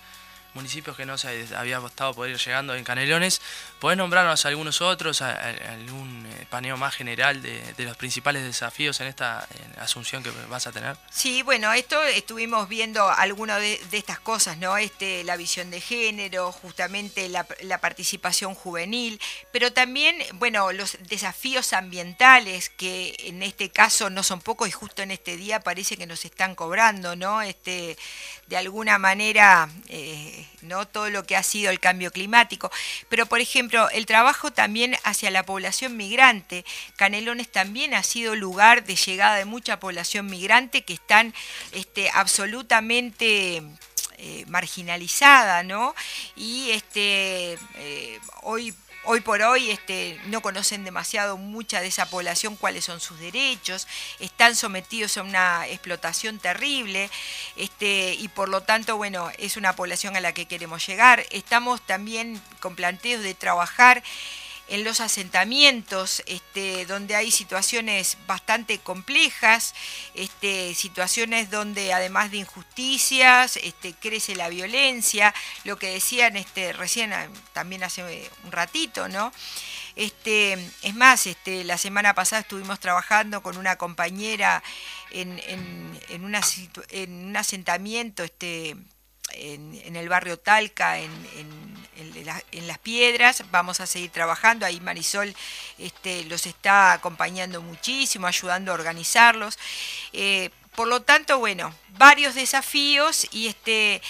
municipios 0.56 0.96
que 0.96 1.06
no 1.06 1.18
se 1.18 1.48
había 1.56 1.78
estado 1.86 2.14
poder 2.14 2.32
ir 2.32 2.38
llegando 2.40 2.74
en 2.76 2.84
Canelones. 2.84 3.42
¿Podés 3.80 3.98
nombrarnos 3.98 4.46
algunos 4.46 4.82
otros, 4.82 5.22
algún 5.22 6.26
eh, 6.26 6.48
paneo 6.50 6.78
más 6.78 6.96
general 6.96 7.42
de, 7.42 7.62
los 7.78 7.98
principales 7.98 8.44
desafíos 8.44 9.00
en 9.02 9.08
esta 9.08 9.48
asunción 9.78 10.24
que 10.24 10.32
vas 10.50 10.66
a 10.66 10.72
tener? 10.72 10.96
Sí, 11.12 11.44
bueno, 11.44 11.72
esto 11.74 12.02
estuvimos 12.04 12.68
viendo 12.70 13.08
algunas 13.10 13.60
de, 13.60 13.80
estas 13.92 14.20
cosas, 14.20 14.58
¿no? 14.58 14.78
Este, 14.78 15.24
la 15.24 15.38
visión 15.38 15.70
de 15.72 15.82
género, 15.82 16.52
justamente 16.52 17.30
la, 17.30 17.46
la, 17.62 17.80
participación 17.80 18.56
juvenil, 18.56 19.20
pero 19.52 19.72
también, 19.74 20.16
bueno, 20.34 20.72
los 20.72 20.98
desafíos 21.08 21.74
ambientales 21.74 22.70
que 22.70 23.16
en 23.20 23.44
este 23.44 23.70
caso 23.70 24.10
no 24.10 24.24
son 24.24 24.42
pocos 24.42 24.68
y 24.68 24.72
justo 24.72 25.02
en 25.02 25.12
este 25.12 25.38
día 25.38 25.60
parece 25.60 25.98
que 25.98 26.08
nos 26.08 26.26
están 26.26 26.56
cobrando, 26.56 27.16
¿no? 27.16 27.42
Este, 27.42 27.98
de 28.48 28.58
alguna 28.58 28.98
manera 28.98 29.70
eh, 29.88 30.45
no 30.62 30.88
todo 30.88 31.10
lo 31.10 31.26
que 31.26 31.36
ha 31.36 31.44
sido 31.44 31.72
el 31.72 31.80
cambio 31.80 32.12
climático. 32.12 32.72
Pero, 33.10 33.26
por 33.26 33.40
ejemplo, 33.40 33.90
el 33.90 34.06
trabajo 34.06 34.52
también 34.52 34.96
hacia 35.04 35.32
la 35.32 35.46
población 35.46 35.98
migrante. 35.98 36.66
Canelones 36.96 37.52
también 37.52 37.94
ha 37.94 38.04
sido 38.04 38.36
lugar 38.36 38.84
de 38.84 38.96
llegada 38.96 39.36
de 39.36 39.46
mucha 39.46 39.80
población 39.80 40.28
migrante 40.28 40.84
que 40.84 40.94
están 40.94 41.34
este, 41.72 42.10
absolutamente 42.10 43.64
eh, 44.18 44.46
marginalizada, 44.48 45.64
¿no? 45.64 45.94
Y 46.36 46.70
este, 46.72 47.58
eh, 47.76 48.20
hoy 48.44 48.74
hoy 49.06 49.22
por 49.22 49.42
hoy 49.42 49.72
este, 49.72 50.20
no 50.26 50.42
conocen 50.42 50.84
demasiado 50.84 51.38
mucha 51.38 51.82
de 51.82 51.88
esa 51.88 52.08
población 52.08 52.56
cuáles 52.56 52.86
son 52.86 53.00
sus 53.00 53.20
derechos, 53.20 53.88
están 54.20 54.56
sometidos 54.56 55.18
a 55.18 55.24
una 55.24 55.68
explotación 55.68 56.40
terrible 56.40 57.10
este, 57.56 58.14
y 58.14 58.28
por 58.28 58.50
lo 58.50 58.62
tanto, 58.62 58.98
bueno, 58.98 59.32
es 59.38 59.58
una 59.58 59.76
población 59.76 60.16
a 60.16 60.22
la 60.22 60.34
que 60.34 60.46
queremos 60.46 60.86
llegar. 60.86 61.26
Estamos 61.32 61.82
también 61.86 62.42
con 62.60 62.76
planteos 62.76 63.24
de 63.24 63.34
trabajar 63.34 64.04
en 64.68 64.84
los 64.84 65.00
asentamientos, 65.00 66.24
este, 66.26 66.86
donde 66.86 67.16
hay 67.16 67.32
situaciones 67.32 68.18
bastante 68.28 68.80
complejas, 68.80 69.76
este, 70.16 70.74
situaciones 70.74 71.52
donde 71.52 71.94
además 71.94 72.32
de 72.32 72.38
injusticias, 72.38 73.58
este, 73.58 73.94
crece 73.94 74.36
la 74.36 74.50
violencia, 74.50 75.34
lo 75.64 75.78
que 75.78 75.92
decían 75.92 76.36
este, 76.36 76.74
recién 76.74 77.14
ah, 77.14 77.28
también 77.54 77.84
hace 77.84 78.30
un 78.44 78.52
ratito, 78.52 79.08
¿no? 79.08 79.32
Este, 79.96 80.54
es 80.82 80.96
más, 80.96 81.26
este, 81.26 81.64
la 81.64 81.78
semana 81.78 82.14
pasada 82.14 82.42
estuvimos 82.42 82.80
trabajando 82.80 83.42
con 83.42 83.58
una 83.58 83.78
compañera 83.78 84.62
en, 85.12 85.40
en, 85.48 86.26
una, 86.26 86.42
en 86.90 87.28
un 87.28 87.38
asentamiento 87.38 88.24
este, 88.24 88.76
en, 89.32 89.96
el 89.96 90.10
barrio 90.10 90.38
Talca, 90.38 91.00
en, 91.00 91.10
Las 92.52 92.80
Piedras. 92.80 93.44
Vamos 93.52 93.80
a 93.80 93.86
seguir 93.86 94.12
trabajando. 94.12 94.66
Ahí 94.66 94.80
Marisol 94.80 95.36
este, 95.78 96.24
los 96.26 96.46
está 96.46 96.94
acompañando 96.94 97.62
muchísimo, 97.62 98.28
ayudando 98.28 98.72
a 98.72 98.76
organizarlos. 98.76 99.58
Eh, 100.14 100.50
por 100.76 100.90
lo 100.90 101.02
tanto, 101.02 101.40
bueno, 101.40 101.74
varios 101.98 102.36
desafíos 102.36 103.28
y 103.32 103.48
este 103.48 104.02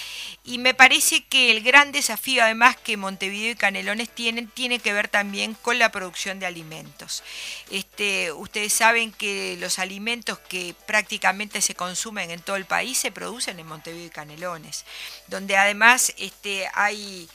y 0.43 0.57
me 0.57 0.73
parece 0.73 1.23
que 1.23 1.51
el 1.51 1.61
gran 1.61 1.91
desafío 1.91 2.43
además 2.43 2.75
que 2.75 2.97
Montevideo 2.97 3.51
y 3.51 3.55
Canelones 3.55 4.09
tienen 4.09 4.47
tiene 4.47 4.79
que 4.79 4.91
ver 4.91 5.07
también 5.07 5.53
con 5.53 5.77
la 5.77 5.91
producción 5.91 6.39
de 6.39 6.47
alimentos. 6.47 7.23
Este, 7.69 8.31
ustedes 8.31 8.73
saben 8.73 9.11
que 9.11 9.57
los 9.59 9.77
alimentos 9.77 10.39
que 10.39 10.75
prácticamente 10.87 11.61
se 11.61 11.75
consumen 11.75 12.31
en 12.31 12.41
todo 12.41 12.55
el 12.55 12.65
país 12.65 12.97
se 12.97 13.11
producen 13.11 13.59
en 13.59 13.67
Montevideo 13.67 14.07
y 14.07 14.09
Canelones, 14.09 14.85
donde 15.27 15.57
además 15.57 16.13
este, 16.17 16.67
hay 16.73 17.29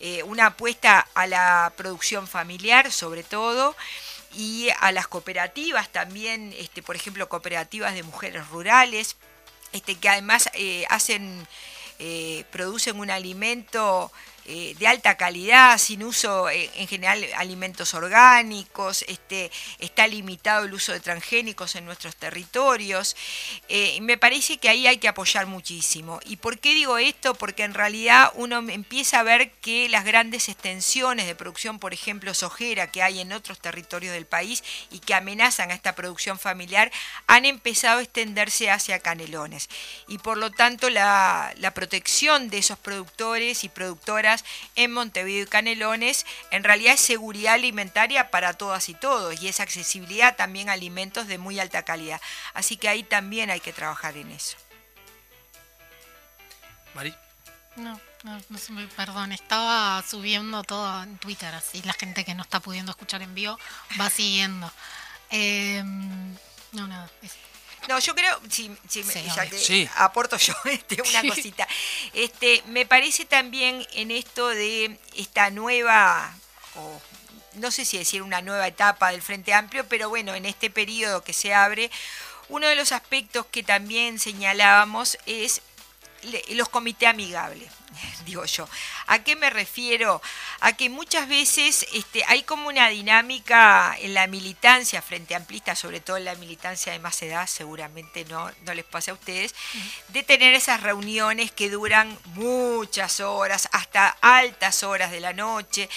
eh, 0.00 0.22
una 0.24 0.46
apuesta 0.46 1.06
a 1.14 1.26
la 1.26 1.72
producción 1.76 2.26
familiar 2.28 2.92
sobre 2.92 3.22
todo 3.22 3.74
y 4.34 4.68
a 4.80 4.92
las 4.92 5.08
cooperativas 5.08 5.88
también, 5.88 6.54
este, 6.58 6.82
por 6.82 6.96
ejemplo, 6.96 7.28
cooperativas 7.28 7.94
de 7.94 8.02
mujeres 8.02 8.46
rurales, 8.48 9.16
este, 9.72 9.94
que 9.96 10.08
además 10.08 10.50
eh, 10.54 10.84
hacen, 10.90 11.46
eh, 11.98 12.44
producen 12.50 12.98
un 13.00 13.10
alimento 13.10 14.12
eh, 14.48 14.76
de 14.78 14.86
alta 14.86 15.16
calidad, 15.16 15.76
sin 15.76 16.04
uso 16.04 16.48
eh, 16.48 16.70
en 16.76 16.86
general 16.86 17.26
alimentos 17.36 17.94
orgánicos, 17.94 19.04
este, 19.08 19.50
está 19.80 20.06
limitado 20.06 20.66
el 20.66 20.72
uso 20.72 20.92
de 20.92 21.00
transgénicos 21.00 21.74
en 21.74 21.84
nuestros 21.84 22.14
territorios. 22.14 23.16
Eh, 23.68 23.98
me 24.02 24.18
parece 24.18 24.58
que 24.58 24.68
ahí 24.68 24.86
hay 24.86 24.98
que 24.98 25.08
apoyar 25.08 25.46
muchísimo. 25.46 26.20
¿Y 26.24 26.36
por 26.36 26.60
qué 26.60 26.74
digo 26.74 26.96
esto? 26.96 27.34
Porque 27.34 27.64
en 27.64 27.74
realidad 27.74 28.30
uno 28.34 28.58
empieza 28.68 29.18
a 29.18 29.24
ver 29.24 29.50
que 29.54 29.88
las 29.88 30.04
grandes 30.04 30.48
extensiones 30.48 31.26
de 31.26 31.34
producción, 31.34 31.80
por 31.80 31.92
ejemplo, 31.92 32.32
sojera 32.32 32.92
que 32.92 33.02
hay 33.02 33.18
en 33.18 33.32
otros 33.32 33.58
territorios 33.58 34.14
del 34.14 34.26
país 34.26 34.62
y 34.92 35.00
que 35.00 35.14
amenazan 35.14 35.72
a 35.72 35.74
esta 35.74 35.96
producción 35.96 36.38
familiar, 36.38 36.92
han 37.26 37.46
empezado 37.46 37.98
a 37.98 38.02
extenderse 38.02 38.70
hacia 38.70 39.00
canelones. 39.00 39.68
Y 40.06 40.18
por 40.18 40.38
lo 40.38 40.52
tanto 40.52 40.88
la, 40.88 41.52
la 41.56 41.72
protección 41.72 42.48
de 42.48 42.58
esos 42.58 42.78
productores 42.78 43.64
y 43.64 43.68
productoras 43.68 44.35
en 44.74 44.92
Montevideo 44.92 45.44
y 45.44 45.46
Canelones, 45.46 46.26
en 46.50 46.64
realidad 46.64 46.94
es 46.94 47.00
seguridad 47.00 47.54
alimentaria 47.54 48.30
para 48.30 48.52
todas 48.54 48.88
y 48.88 48.94
todos 48.94 49.40
y 49.40 49.48
es 49.48 49.60
accesibilidad 49.60 50.36
también 50.36 50.68
a 50.68 50.72
alimentos 50.72 51.26
de 51.26 51.38
muy 51.38 51.60
alta 51.60 51.84
calidad. 51.84 52.20
Así 52.54 52.76
que 52.76 52.88
ahí 52.88 53.02
también 53.02 53.50
hay 53.50 53.60
que 53.60 53.72
trabajar 53.72 54.16
en 54.16 54.30
eso. 54.30 54.56
Mari. 56.94 57.14
No, 57.76 58.00
no, 58.22 58.38
no 58.48 58.88
perdón, 58.96 59.32
estaba 59.32 60.02
subiendo 60.02 60.64
todo 60.64 61.02
en 61.02 61.18
Twitter, 61.18 61.54
así 61.54 61.82
la 61.82 61.92
gente 61.92 62.24
que 62.24 62.34
no 62.34 62.42
está 62.42 62.60
pudiendo 62.60 62.90
escuchar 62.90 63.20
en 63.20 63.34
vivo 63.34 63.58
va 64.00 64.08
siguiendo. 64.08 64.72
Em, 65.30 66.32
no, 66.72 66.86
nada. 66.86 67.10
No, 67.22 67.28
yo 68.00 68.14
creo, 68.14 68.40
si, 68.50 68.70
sí, 68.88 69.88
aporto 69.96 70.36
yo 70.36 70.54
este, 70.64 71.00
una 71.02 71.22
cosita. 71.28 71.66
Este, 72.12 72.62
me 72.68 72.86
parece 72.86 73.24
también 73.24 73.86
en 73.92 74.10
esto 74.10 74.48
de 74.48 74.98
esta 75.16 75.50
nueva, 75.50 76.34
no 77.54 77.70
sé 77.70 77.84
si 77.84 77.98
decir 77.98 78.22
una 78.22 78.42
nueva 78.42 78.66
etapa 78.66 79.10
del 79.10 79.22
Frente 79.22 79.54
Amplio, 79.54 79.86
pero 79.88 80.08
bueno, 80.08 80.34
en 80.34 80.46
este 80.46 80.70
periodo 80.70 81.22
que 81.22 81.32
se 81.32 81.54
abre, 81.54 81.90
uno 82.48 82.66
de 82.66 82.76
los 82.76 82.92
aspectos 82.92 83.46
que 83.46 83.62
también 83.62 84.18
señalábamos 84.18 85.18
es 85.26 85.62
los 86.50 86.68
comités 86.68 87.08
amigables. 87.08 87.70
digo 88.26 88.44
yo. 88.44 88.68
¿A 89.06 89.20
qué 89.20 89.36
me 89.36 89.50
refiero? 89.50 90.20
A 90.60 90.72
que 90.72 90.88
muchas 90.88 91.28
veces 91.28 91.86
este, 91.92 92.24
hay 92.26 92.42
como 92.42 92.68
una 92.68 92.88
dinámica 92.88 93.96
en 93.98 94.14
la 94.14 94.26
militancia 94.26 95.02
frente 95.02 95.34
amplista, 95.34 95.74
sobre 95.74 96.00
todo 96.00 96.16
en 96.16 96.24
la 96.24 96.34
militancia 96.36 96.92
de 96.92 96.98
más 96.98 97.20
edad, 97.22 97.46
seguramente 97.46 98.24
no, 98.26 98.50
no 98.64 98.74
les 98.74 98.84
pasa 98.84 99.10
a 99.12 99.14
ustedes, 99.14 99.54
de 100.08 100.22
tener 100.22 100.54
esas 100.54 100.82
reuniones 100.82 101.50
que 101.52 101.70
duran 101.70 102.18
muchas 102.34 103.20
horas, 103.20 103.68
hasta 103.72 104.08
altas 104.20 104.82
horas 104.82 105.10
de 105.10 105.20
la 105.20 105.32
noche. 105.32 105.88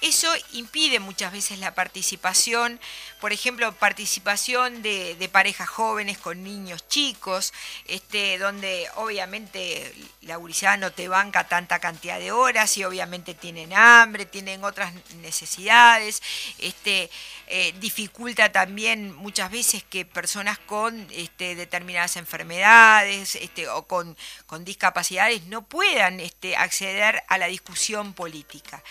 Eso 0.00 0.32
impide 0.52 1.00
muchas 1.00 1.32
veces 1.32 1.58
la 1.58 1.74
participación, 1.74 2.78
por 3.20 3.32
ejemplo, 3.32 3.72
participación 3.74 4.82
de, 4.82 5.28
parejas 5.32 5.68
jóvenes 5.68 6.18
con 6.18 6.42
niños 6.42 6.86
chicos, 6.88 7.52
este, 7.86 8.38
donde 8.38 8.88
obviamente 8.94 9.92
la 10.22 10.36
gurizada 10.36 10.76
no 10.76 10.92
te 10.92 11.08
banca 11.28 11.44
tanta 11.44 11.78
cantidad 11.78 12.18
de 12.18 12.32
horas 12.32 12.76
y 12.78 12.84
obviamente 12.84 13.34
tienen 13.34 13.72
hambre, 13.74 14.24
tienen 14.24 14.64
otras 14.64 14.92
necesidades, 15.16 16.22
este, 16.58 17.10
eh, 17.48 17.74
dificulta 17.80 18.50
también 18.50 19.14
muchas 19.14 19.50
veces 19.50 19.82
que 19.82 20.06
personas 20.06 20.58
con 20.58 21.06
este, 21.10 21.54
determinadas 21.54 22.16
enfermedades 22.16 23.34
este, 23.34 23.68
o 23.68 23.86
con, 23.86 24.16
con, 24.46 24.64
discapacidades 24.64 25.44
no 25.46 25.62
puedan 25.62 26.20
este, 26.20 26.56
acceder 26.56 27.22
a 27.28 27.36
la 27.36 27.46
discusión 27.46 28.14
política. 28.14 28.82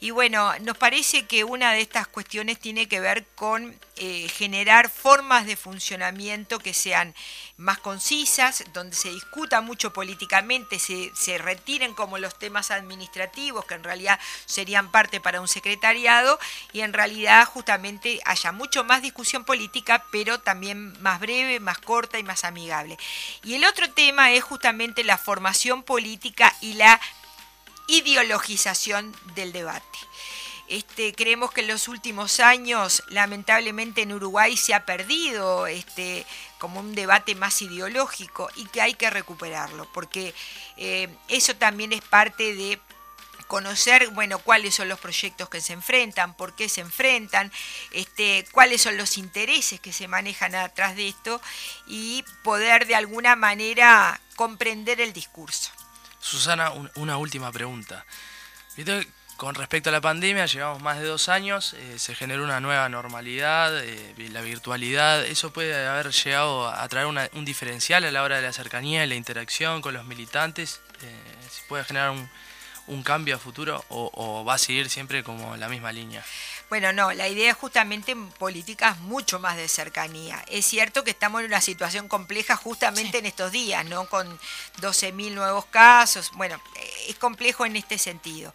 Y 0.00 0.10
bueno, 0.10 0.52
nos 0.60 0.76
parece 0.76 1.26
que 1.26 1.44
una 1.44 1.72
de 1.72 1.80
estas 1.80 2.08
cuestiones 2.08 2.58
tiene 2.58 2.88
que 2.88 3.00
ver 3.00 3.26
con 3.34 3.78
eh, 3.96 4.28
generar 4.28 4.90
formas 4.90 5.46
de 5.46 5.56
funcionamiento 5.56 6.58
que 6.58 6.74
sean 6.74 7.14
más 7.56 7.78
concisas, 7.78 8.64
donde 8.72 8.96
se 8.96 9.10
discuta 9.10 9.60
mucho 9.60 9.92
políticamente, 9.92 10.78
se, 10.78 11.12
se 11.14 11.38
como 11.94 12.18
los 12.18 12.38
temas 12.38 12.70
administrativos, 12.70 13.64
que 13.64 13.74
en 13.74 13.84
realidad 13.84 14.18
serían 14.46 14.90
parte 14.90 15.20
para 15.20 15.40
un 15.40 15.48
secretariado, 15.48 16.38
y 16.72 16.80
en 16.80 16.92
realidad 16.92 17.44
justamente 17.46 18.20
haya 18.24 18.52
mucho 18.52 18.84
más 18.84 19.02
discusión 19.02 19.44
política, 19.44 20.04
pero 20.12 20.40
también 20.40 21.00
más 21.02 21.18
breve, 21.20 21.60
más 21.60 21.78
corta 21.78 22.18
y 22.18 22.22
más 22.22 22.44
amigable. 22.44 22.96
Y 23.42 23.54
el 23.54 23.64
otro 23.64 23.90
tema 23.90 24.30
es 24.30 24.44
justamente 24.44 25.02
la 25.04 25.18
formación 25.18 25.82
política 25.82 26.54
y 26.60 26.74
la 26.74 27.00
ideologización 27.88 29.14
del 29.34 29.52
debate. 29.52 29.98
Este, 30.68 31.12
creemos 31.12 31.52
que 31.52 31.60
en 31.60 31.68
los 31.68 31.86
últimos 31.86 32.40
años, 32.40 33.02
lamentablemente 33.08 34.02
en 34.02 34.12
Uruguay 34.12 34.56
se 34.56 34.72
ha 34.72 34.86
perdido 34.86 35.66
este, 35.66 36.24
como 36.62 36.78
un 36.78 36.94
debate 36.94 37.34
más 37.34 37.60
ideológico 37.60 38.48
y 38.54 38.66
que 38.66 38.80
hay 38.80 38.94
que 38.94 39.10
recuperarlo, 39.10 39.90
porque 39.92 40.32
eh, 40.76 41.08
eso 41.26 41.56
también 41.56 41.92
es 41.92 42.02
parte 42.02 42.54
de 42.54 42.80
conocer, 43.48 44.10
bueno, 44.10 44.38
cuáles 44.38 44.76
son 44.76 44.88
los 44.88 45.00
proyectos 45.00 45.48
que 45.48 45.60
se 45.60 45.72
enfrentan, 45.72 46.34
por 46.36 46.54
qué 46.54 46.68
se 46.68 46.80
enfrentan, 46.80 47.50
este, 47.90 48.46
cuáles 48.52 48.80
son 48.80 48.96
los 48.96 49.18
intereses 49.18 49.80
que 49.80 49.92
se 49.92 50.06
manejan 50.06 50.54
atrás 50.54 50.94
de 50.94 51.08
esto 51.08 51.42
y 51.88 52.24
poder 52.44 52.86
de 52.86 52.94
alguna 52.94 53.34
manera 53.34 54.20
comprender 54.36 55.00
el 55.00 55.12
discurso. 55.12 55.72
Susana, 56.20 56.70
una 56.94 57.16
última 57.16 57.50
pregunta. 57.50 58.06
Con 59.42 59.56
respecto 59.56 59.88
a 59.88 59.92
la 59.92 60.00
pandemia, 60.00 60.46
llevamos 60.46 60.80
más 60.82 61.00
de 61.00 61.04
dos 61.04 61.28
años, 61.28 61.74
eh, 61.74 61.98
se 61.98 62.14
generó 62.14 62.44
una 62.44 62.60
nueva 62.60 62.88
normalidad, 62.88 63.76
eh, 63.82 64.14
la 64.30 64.40
virtualidad, 64.40 65.26
¿eso 65.26 65.52
puede 65.52 65.84
haber 65.84 66.12
llegado 66.12 66.68
a 66.68 66.86
traer 66.86 67.08
un 67.08 67.44
diferencial 67.44 68.04
a 68.04 68.12
la 68.12 68.22
hora 68.22 68.36
de 68.36 68.42
la 68.42 68.52
cercanía 68.52 69.02
y 69.02 69.08
la 69.08 69.16
interacción 69.16 69.82
con 69.82 69.94
los 69.94 70.04
militantes? 70.04 70.80
Eh, 71.02 71.48
¿Se 71.50 71.62
puede 71.66 71.82
generar 71.82 72.10
un, 72.10 72.30
un 72.86 73.02
cambio 73.02 73.36
a 73.36 73.38
futuro 73.38 73.84
o, 73.88 74.44
va 74.44 74.54
a 74.54 74.58
seguir 74.58 74.88
siempre 74.90 75.22
como 75.22 75.56
la 75.56 75.68
misma 75.68 75.92
línea? 75.92 76.24
Bueno, 76.68 76.92
no, 76.92 77.12
la 77.12 77.28
idea 77.28 77.50
es 77.50 77.56
justamente 77.56 78.12
en 78.12 78.28
políticas 78.30 78.98
mucho 79.00 79.38
más 79.38 79.56
de 79.56 79.68
cercanía. 79.68 80.42
Es 80.48 80.64
cierto 80.64 81.04
que 81.04 81.10
estamos 81.10 81.40
en 81.40 81.48
una 81.48 81.60
situación 81.60 82.08
compleja 82.08 82.56
justamente 82.56 83.18
en 83.18 83.26
estos 83.26 83.52
días, 83.52 83.84
¿no? 83.84 84.06
Con 84.06 84.38
12.000 84.80 85.32
nuevos 85.32 85.66
casos. 85.66 86.30
Bueno, 86.34 86.60
es 87.08 87.16
complejo 87.16 87.66
en 87.66 87.76
este 87.76 87.98
sentido. 87.98 88.52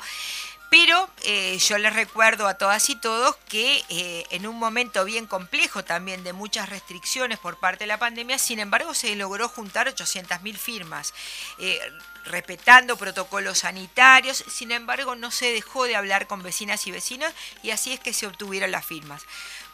Pero 0.69 1.09
eh, 1.23 1.57
yo 1.59 1.77
les 1.77 1.93
recuerdo 1.93 2.47
a 2.47 2.55
todas 2.55 2.89
y 2.89 2.95
todos 2.95 3.35
que 3.47 3.83
eh, 3.89 4.25
en 4.31 4.45
un 4.45 4.59
momento 4.59 5.05
bien 5.05 5.25
complejo 5.25 5.83
también 5.85 6.23
de 6.25 6.33
muchas 6.33 6.67
restricciones 6.67 7.39
por 7.39 7.57
parte 7.57 7.85
de 7.85 7.87
la 7.87 7.99
pandemia, 7.99 8.37
sin 8.37 8.59
embargo 8.59 8.93
se 8.93 9.15
logró 9.15 9.47
juntar 9.47 9.87
800.000 9.87 10.57
firmas, 10.57 11.13
eh, 11.59 11.79
respetando 12.25 12.97
protocolos 12.97 13.59
sanitarios, 13.59 14.43
sin 14.49 14.71
embargo 14.71 15.15
no 15.15 15.31
se 15.31 15.53
dejó 15.53 15.85
de 15.85 15.95
hablar 15.95 16.27
con 16.27 16.43
vecinas 16.43 16.85
y 16.85 16.91
vecinos 16.91 17.31
y 17.63 17.71
así 17.71 17.93
es 17.93 18.01
que 18.01 18.11
se 18.11 18.27
obtuvieron 18.27 18.71
las 18.71 18.85
firmas. 18.85 19.23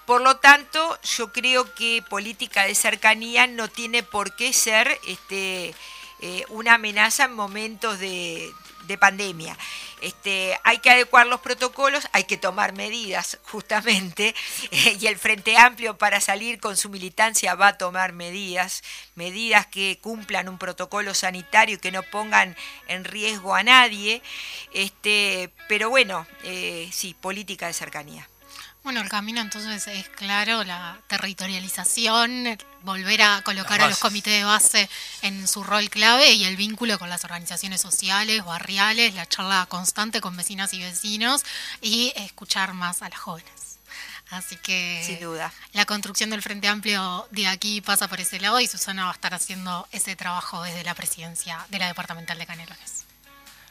Por 0.05 0.21
lo 0.21 0.35
tanto, 0.37 0.99
yo 1.01 1.31
creo 1.31 1.73
que 1.73 2.03
política 2.07 2.65
de 2.65 2.75
cercanía 2.75 3.47
no 3.47 3.69
tiene 3.69 4.03
por 4.03 4.35
qué 4.35 4.51
ser 4.51 4.99
este, 5.07 5.73
una 6.49 6.75
amenaza 6.75 7.25
en 7.25 7.33
momentos 7.33 7.99
de, 7.99 8.51
de 8.87 8.97
pandemia. 8.97 9.57
Este, 10.01 10.59
hay 10.63 10.79
que 10.79 10.89
adecuar 10.89 11.27
los 11.27 11.39
protocolos, 11.39 12.07
hay 12.11 12.25
que 12.25 12.37
tomar 12.37 12.73
medidas 12.73 13.39
justamente, 13.43 14.35
y 14.99 15.07
el 15.07 15.17
Frente 15.17 15.57
Amplio 15.57 15.97
para 15.97 16.19
salir 16.19 16.59
con 16.59 16.75
su 16.75 16.89
militancia 16.89 17.55
va 17.55 17.69
a 17.69 17.77
tomar 17.77 18.11
medidas, 18.11 18.83
medidas 19.15 19.65
que 19.67 19.99
cumplan 20.01 20.49
un 20.49 20.57
protocolo 20.57 21.13
sanitario 21.13 21.75
y 21.75 21.79
que 21.79 21.91
no 21.91 22.03
pongan 22.03 22.55
en 22.87 23.05
riesgo 23.05 23.55
a 23.55 23.63
nadie, 23.63 24.21
este, 24.73 25.51
pero 25.69 25.89
bueno, 25.89 26.27
eh, 26.43 26.89
sí, 26.91 27.15
política 27.19 27.67
de 27.67 27.73
cercanía. 27.73 28.27
Bueno, 28.83 28.99
el 28.99 29.07
camino 29.07 29.39
entonces 29.39 29.87
es 29.87 30.09
claro, 30.09 30.65
la 30.65 30.99
territorialización, 31.07 32.57
volver 32.81 33.21
a 33.21 33.41
colocar 33.41 33.81
a 33.81 33.87
los 33.87 33.99
comités 33.99 34.33
de 34.33 34.43
base 34.43 34.89
en 35.21 35.47
su 35.47 35.63
rol 35.63 35.89
clave 35.89 36.33
y 36.33 36.43
el 36.43 36.57
vínculo 36.57 36.99
con 36.99 37.09
las 37.09 37.23
organizaciones 37.23 37.79
sociales, 37.79 38.43
barriales, 38.43 39.15
la 39.15 39.25
charla 39.25 39.65
constante 39.69 40.19
con 40.19 40.35
vecinas 40.35 40.73
y 40.73 40.81
vecinos 40.81 41.43
y 41.81 42.11
escuchar 42.17 42.73
más 42.73 43.01
a 43.01 43.09
las 43.09 43.19
jóvenes. 43.19 43.79
Así 44.29 44.57
que 44.57 45.01
Sin 45.05 45.21
duda. 45.21 45.53
la 45.71 45.85
construcción 45.85 46.29
del 46.29 46.41
Frente 46.41 46.67
Amplio 46.67 47.25
de 47.31 47.47
aquí 47.47 47.79
pasa 47.79 48.09
por 48.09 48.19
ese 48.19 48.39
lado 48.41 48.59
y 48.59 48.67
Susana 48.67 49.05
va 49.05 49.11
a 49.11 49.13
estar 49.13 49.33
haciendo 49.33 49.87
ese 49.93 50.17
trabajo 50.17 50.61
desde 50.61 50.83
la 50.83 50.93
presidencia 50.93 51.65
de 51.69 51.79
la 51.79 51.87
departamental 51.87 52.37
de 52.37 52.45
Canelones. 52.45 53.02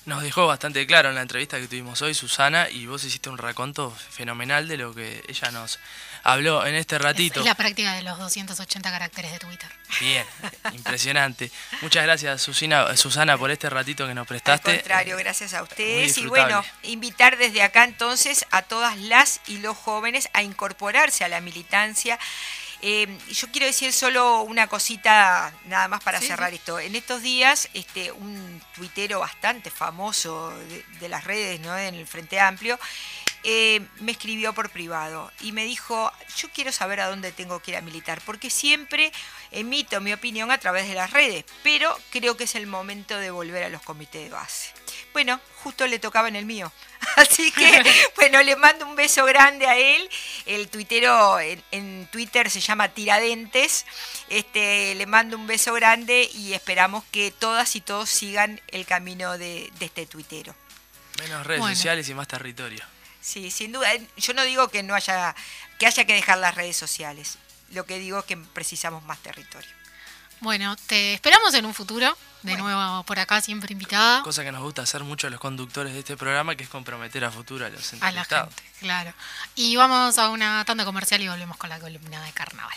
Nos 0.04 0.22
dejó 0.22 0.48
bastante 0.48 0.84
claro 0.86 1.10
en 1.10 1.14
la 1.14 1.22
entrevista 1.22 1.60
que 1.60 1.68
tuvimos 1.68 2.02
hoy, 2.02 2.12
Susana, 2.12 2.68
y 2.68 2.86
vos 2.86 3.04
hiciste 3.04 3.30
un 3.30 3.38
raconto 3.38 3.90
fenomenal 4.10 4.66
de 4.66 4.76
lo 4.76 4.92
que 4.92 5.22
ella 5.28 5.52
nos 5.52 5.78
habló 6.24 6.66
en 6.66 6.74
este 6.74 6.98
ratito. 6.98 7.40
Es, 7.40 7.46
la 7.46 7.54
práctica 7.54 7.94
de 7.94 8.02
los 8.02 8.18
280 8.18 8.90
caracteres 8.90 9.32
de 9.32 9.38
Twitter. 9.38 9.68
Bien, 10.00 10.26
impresionante. 10.72 11.52
Muchas 11.82 12.02
gracias, 12.02 12.42
Susana, 12.42 12.96
Susana, 12.96 13.38
por 13.38 13.52
este 13.52 13.70
ratito 13.70 14.06
que 14.06 14.14
nos 14.14 14.26
prestaste. 14.26 14.70
Al 14.70 14.76
contrario, 14.78 15.16
gracias 15.18 15.54
a 15.54 15.62
ustedes. 15.62 16.18
Y 16.18 16.26
bueno, 16.26 16.64
invitar 16.82 17.38
desde 17.38 17.62
acá 17.62 17.84
entonces 17.84 18.44
a 18.50 18.62
todas 18.62 18.98
las 18.98 19.40
y 19.46 19.58
los 19.58 19.76
jóvenes 19.76 20.28
a 20.32 20.42
incorporarse 20.42 21.24
a 21.24 21.28
la 21.28 21.40
militancia 21.40 22.18
eh, 22.84 23.16
yo 23.30 23.46
quiero 23.52 23.66
decir 23.66 23.92
solo 23.92 24.42
una 24.42 24.66
cosita 24.66 25.54
nada 25.66 25.86
más 25.86 26.02
para 26.02 26.20
cerrar 26.20 26.52
esto. 26.52 26.80
En 26.80 26.96
estos 26.96 27.22
días, 27.22 27.68
este, 27.74 28.10
un 28.10 28.60
tuitero 28.74 29.20
bastante 29.20 29.70
famoso 29.70 30.52
de, 30.98 31.08
las 31.08 31.22
redes, 31.22 31.60
¿no? 31.60 31.78
en 31.78 31.94
el 31.94 32.06
Frente 32.08 32.40
Amplio, 32.40 32.80
eh, 33.44 33.86
me 34.00 34.12
escribió 34.12 34.52
por 34.52 34.70
privado 34.70 35.30
y 35.40 35.52
me 35.52 35.64
dijo, 35.64 36.10
yo 36.36 36.48
quiero 36.52 36.72
saber 36.72 37.00
a 37.00 37.08
dónde 37.08 37.30
tengo 37.30 37.60
que 37.60 37.70
ir 37.70 37.76
a 37.76 37.82
militar, 37.82 38.20
porque 38.24 38.50
siempre 38.50 39.12
emito 39.52 40.00
mi 40.00 40.12
opinión 40.12 40.50
a 40.50 40.58
través 40.58 40.88
de 40.88 40.94
las 40.94 41.10
redes, 41.10 41.44
pero 41.62 41.96
creo 42.10 42.36
que 42.36 42.44
es 42.44 42.54
el 42.54 42.66
momento 42.66 43.16
de 43.18 43.30
volver 43.30 43.64
a 43.64 43.68
los 43.68 43.82
comités 43.82 44.24
de 44.24 44.30
base. 44.30 44.72
Bueno, 45.12 45.40
justo 45.62 45.86
le 45.86 45.98
tocaba 45.98 46.28
en 46.28 46.36
el 46.36 46.46
mío. 46.46 46.72
Así 47.16 47.50
que, 47.52 47.82
bueno, 48.16 48.42
le 48.42 48.56
mando 48.56 48.86
un 48.86 48.96
beso 48.96 49.24
grande 49.24 49.66
a 49.66 49.76
él. 49.76 50.08
El 50.46 50.68
tuitero 50.68 51.38
en, 51.40 52.06
Twitter 52.10 52.50
se 52.50 52.60
llama 52.60 52.88
Tiradentes. 52.88 53.84
Este, 54.28 54.94
le 54.94 55.06
mando 55.06 55.36
un 55.36 55.46
beso 55.46 55.72
grande 55.74 56.28
y 56.34 56.54
esperamos 56.54 57.04
que 57.10 57.30
todas 57.30 57.76
y 57.76 57.80
todos 57.80 58.08
sigan 58.08 58.60
el 58.68 58.86
camino 58.86 59.38
de, 59.38 59.70
este 59.80 60.06
tuitero. 60.06 60.54
Menos 61.20 61.46
redes 61.46 61.64
sociales 61.64 62.08
y 62.08 62.14
más 62.14 62.26
territorio. 62.26 62.84
Sí, 63.20 63.50
sin 63.50 63.70
duda. 63.70 63.88
Yo 64.16 64.34
no 64.34 64.42
digo 64.42 64.68
que 64.68 64.82
no 64.82 64.94
haya 64.94 65.36
que 65.78 65.86
haya 65.86 66.04
que 66.04 66.14
dejar 66.14 66.38
las 66.38 66.54
redes 66.54 66.76
sociales. 66.76 67.38
Lo 67.72 67.84
que 67.86 67.98
digo 67.98 68.18
es 68.18 68.24
que 68.24 68.36
precisamos 68.36 69.02
más 69.04 69.18
territorio. 69.18 69.70
Bueno, 70.40 70.74
te 70.86 71.14
esperamos 71.14 71.54
en 71.54 71.64
un 71.64 71.72
futuro, 71.72 72.16
de 72.42 72.56
nuevo 72.56 73.04
por 73.04 73.18
acá, 73.20 73.40
siempre 73.40 73.72
invitada. 73.72 74.22
Cosa 74.22 74.42
que 74.42 74.50
nos 74.50 74.60
gusta 74.60 74.82
hacer 74.82 75.04
mucho 75.04 75.28
a 75.28 75.30
los 75.30 75.38
conductores 75.38 75.92
de 75.92 76.00
este 76.00 76.16
programa, 76.16 76.56
que 76.56 76.64
es 76.64 76.68
comprometer 76.68 77.24
a 77.24 77.30
futuro 77.30 77.64
a 77.64 77.68
los 77.68 77.92
entrevistados. 77.92 78.32
A 78.32 78.46
la 78.46 78.46
gente, 78.46 78.62
claro. 78.80 79.14
Y 79.54 79.76
vamos 79.76 80.18
a 80.18 80.30
una 80.30 80.64
tanda 80.64 80.84
comercial 80.84 81.20
y 81.22 81.28
volvemos 81.28 81.56
con 81.56 81.70
la 81.70 81.78
columna 81.78 82.24
de 82.24 82.32
carnaval. 82.32 82.76